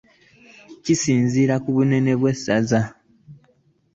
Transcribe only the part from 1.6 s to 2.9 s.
ku bunene bw'essaza.